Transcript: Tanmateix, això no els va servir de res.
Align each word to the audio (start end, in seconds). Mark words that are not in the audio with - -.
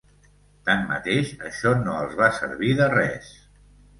Tanmateix, 0.69 1.33
això 1.49 1.75
no 1.83 1.99
els 2.05 2.17
va 2.21 2.31
servir 2.39 2.71
de 2.83 2.91
res. 2.95 3.31